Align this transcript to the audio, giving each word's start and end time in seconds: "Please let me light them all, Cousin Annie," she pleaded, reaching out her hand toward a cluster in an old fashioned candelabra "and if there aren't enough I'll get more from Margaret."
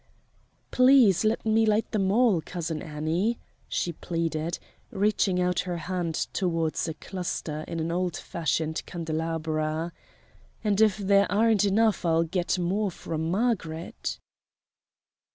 "Please 0.71 1.23
let 1.23 1.45
me 1.45 1.63
light 1.63 1.91
them 1.91 2.11
all, 2.11 2.41
Cousin 2.43 2.81
Annie," 2.81 3.37
she 3.69 3.91
pleaded, 3.93 4.57
reaching 4.89 5.39
out 5.39 5.59
her 5.59 5.77
hand 5.77 6.15
toward 6.33 6.75
a 6.87 6.95
cluster 6.95 7.63
in 7.67 7.79
an 7.79 7.91
old 7.91 8.17
fashioned 8.17 8.83
candelabra 8.87 9.91
"and 10.63 10.81
if 10.81 10.97
there 10.97 11.31
aren't 11.31 11.65
enough 11.65 12.03
I'll 12.03 12.23
get 12.23 12.57
more 12.57 12.89
from 12.89 13.29
Margaret." 13.29 14.17